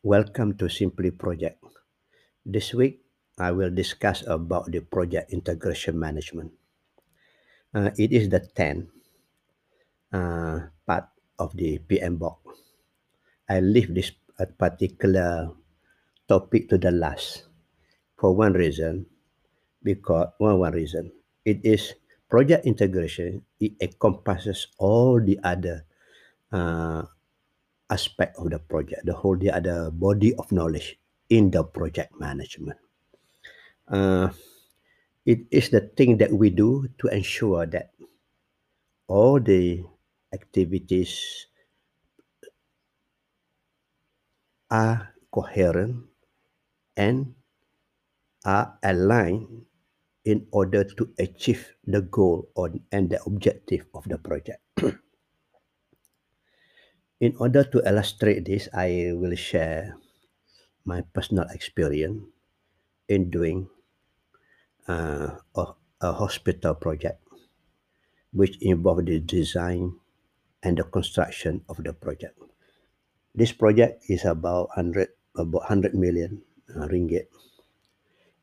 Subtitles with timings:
[0.00, 1.60] Welcome to Simply Project.
[2.40, 3.04] This week,
[3.36, 6.56] I will discuss about the project integration management.
[7.76, 8.88] Uh, it is the 10th
[10.08, 11.04] uh, part
[11.36, 12.40] of the PM PMBOK.
[13.44, 14.16] I leave this
[14.56, 15.52] particular
[16.24, 17.44] topic to the last
[18.16, 19.04] for one reason,
[19.84, 21.12] because one, one reason,
[21.44, 21.92] it is
[22.24, 25.84] project integration, it encompasses all the other
[26.48, 27.04] uh,
[27.90, 32.78] aspect of the project, the whole the other body of knowledge in the project management.
[33.88, 34.30] Uh,
[35.26, 37.90] it is the thing that we do to ensure that
[39.06, 39.82] all the
[40.32, 41.46] activities
[44.70, 46.06] are coherent
[46.96, 47.34] and
[48.44, 49.66] are aligned
[50.24, 54.62] in order to achieve the goal or, and the objective of the project.
[57.20, 60.00] In order to illustrate this, I will share
[60.88, 62.24] my personal experience
[63.12, 63.68] in doing
[64.88, 65.64] uh, a,
[66.00, 67.20] a hospital project,
[68.32, 70.00] which involved the design
[70.64, 72.40] and the construction of the project.
[73.36, 76.40] This project is about 100, about 100 million
[76.72, 77.28] uh, ringgit.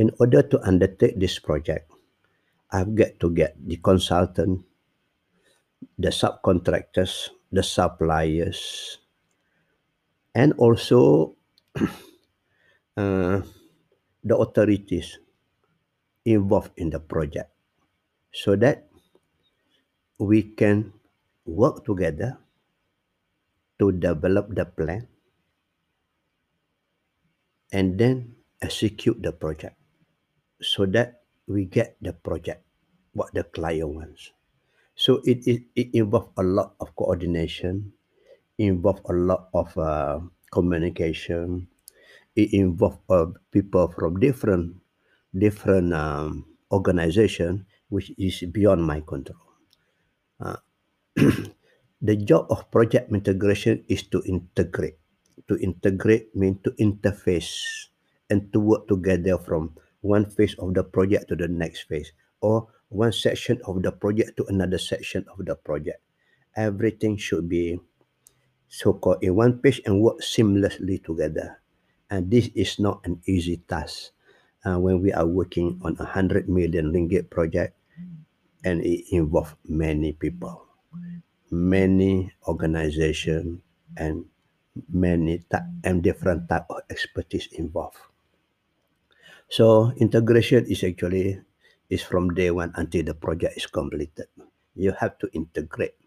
[0.00, 1.92] In order to undertake this project,
[2.72, 4.64] I've got to get the consultant,
[6.00, 8.98] the subcontractors, the suppliers,
[10.34, 11.36] and also
[12.96, 13.40] uh,
[14.24, 15.18] the authorities
[16.24, 17.50] involved in the project
[18.32, 18.88] so that
[20.18, 20.92] we can
[21.44, 22.38] work together
[23.78, 25.08] to develop the plan
[27.72, 29.74] and then execute the project
[30.62, 32.62] so that we get the project
[33.12, 34.30] what the client wants.
[34.94, 37.92] So it, it, it involves a lot of coordination,
[38.58, 40.20] involves a lot of uh,
[40.52, 41.68] communication.
[42.36, 44.76] It involves uh, people from different
[45.36, 49.40] different um, organization, which is beyond my control.
[50.40, 50.56] Uh,
[52.02, 54.98] the job of project integration is to integrate.
[55.48, 57.88] To integrate means to interface
[58.30, 62.68] and to work together from one phase of the project to the next phase or
[62.92, 66.00] one section of the project to another section of the project.
[66.54, 67.80] Everything should be
[68.68, 71.60] so-called in one page and work seamlessly together.
[72.10, 74.12] And this is not an easy task
[74.64, 77.76] uh, when we are working on a hundred million ringgit project
[78.64, 80.64] and it involves many people,
[81.50, 83.60] many organizations,
[83.96, 84.24] and
[84.88, 85.42] many
[85.84, 87.98] and different type of expertise involved.
[89.48, 91.40] So integration is actually
[91.92, 94.24] is from day one until the project is completed.
[94.72, 96.00] You have to integrate.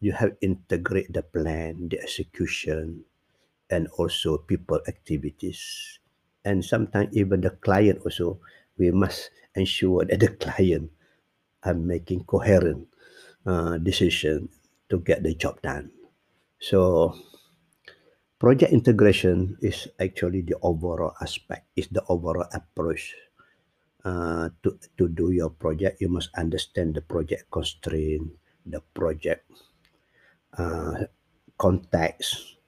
[0.00, 3.04] You have integrate the plan, the execution,
[3.68, 5.60] and also people activities.
[6.48, 8.40] And sometimes even the client also,
[8.80, 10.90] we must ensure that the client
[11.62, 12.88] are making coherent
[13.44, 14.48] uh, decision
[14.88, 15.92] to get the job done.
[16.58, 17.14] So
[18.40, 23.14] project integration is actually the overall aspect, is the overall approach
[24.04, 28.30] uh, to, to do your project, you must understand the project constraint,
[28.66, 29.46] the project
[30.58, 31.06] uh,
[31.58, 32.58] context,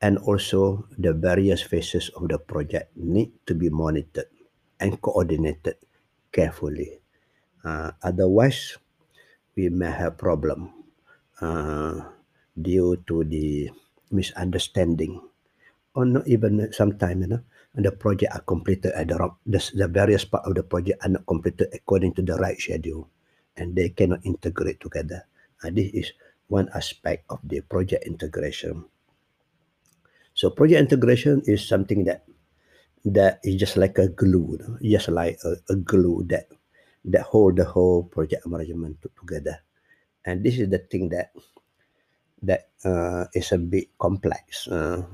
[0.00, 4.28] and also the various phases of the project need to be monitored
[4.80, 5.76] and coordinated
[6.32, 7.00] carefully.
[7.62, 8.78] Uh, otherwise,
[9.56, 10.72] we may have problem
[11.40, 12.00] uh,
[12.56, 13.70] due to the
[14.10, 15.20] misunderstanding
[15.94, 17.42] or not even sometimes, you know,
[17.74, 21.10] the project are completed at the wrong, the, the various part of the project are
[21.10, 23.08] not completed according to the right schedule
[23.56, 25.26] and they cannot integrate together.
[25.62, 26.12] And this is
[26.48, 28.84] one aspect of the project integration.
[30.34, 32.24] So project integration is something that
[33.04, 36.48] that is just like a glue, just like a, a glue that
[37.04, 39.62] that hold the whole project management together.
[40.24, 41.32] And this is the thing that
[42.42, 44.68] that uh, is a bit complex.
[44.68, 45.04] Uh,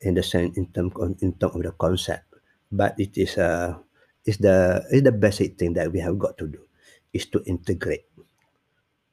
[0.00, 0.90] in the sense in term
[1.20, 2.24] in term of the concept.
[2.70, 3.78] But it is uh
[4.24, 6.60] is the is the basic thing that we have got to do
[7.12, 8.04] is to integrate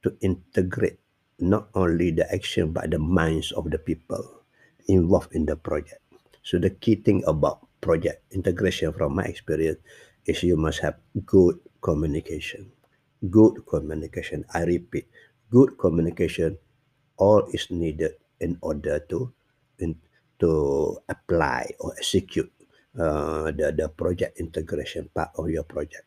[0.04, 0.98] to integrate
[1.40, 4.44] not only the action but the minds of the people
[4.88, 6.00] involved in the project.
[6.42, 9.78] So the key thing about project integration from my experience
[10.24, 12.72] is you must have good communication.
[13.30, 15.08] Good communication i repeat
[15.50, 16.58] good communication
[17.16, 19.32] all is needed in order to
[19.78, 19.96] in,
[20.38, 22.50] to apply or execute
[22.98, 26.04] uh, the, the project integration part of your project.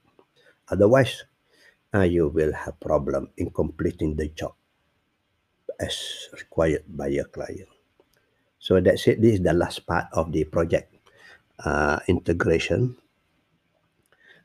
[0.69, 1.23] Otherwise,
[1.93, 4.53] uh, you will have problem in completing the job
[5.79, 7.69] as required by your client.
[8.59, 9.21] So that's it.
[9.21, 10.93] This is the last part of the project
[11.63, 12.97] uh, integration.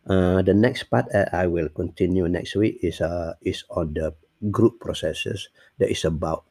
[0.06, 4.14] Uh, the next part uh, I will continue next week is uh, is on the
[4.52, 5.48] group processes
[5.78, 6.44] that is about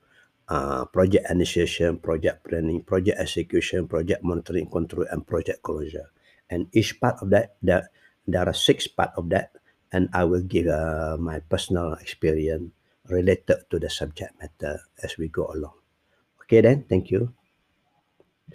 [0.50, 6.12] uh, project initiation, project planning, project execution, project monitoring, control, and project closure.
[6.50, 7.90] And each part of that, there,
[8.28, 9.52] there are six part of that,
[9.92, 12.72] and I will give uh, my personal experience
[13.10, 15.74] related to the subject matter as we go along.
[16.44, 17.34] Okay then, thank you.